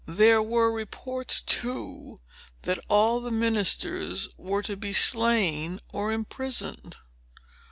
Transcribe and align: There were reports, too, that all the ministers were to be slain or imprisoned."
There 0.07 0.41
were 0.41 0.71
reports, 0.71 1.43
too, 1.43 2.21
that 2.63 2.79
all 2.89 3.21
the 3.21 3.29
ministers 3.29 4.29
were 4.35 4.63
to 4.63 4.75
be 4.75 4.93
slain 4.93 5.79
or 5.93 6.11
imprisoned." 6.11 6.97